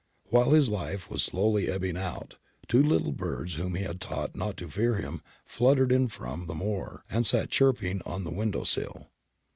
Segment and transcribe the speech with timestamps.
[0.31, 4.57] While his life was slowly ebbing out, two little birds whom he had taught not
[4.57, 9.09] to fear him fluttered in from the moor, and sat chirping on the window sill.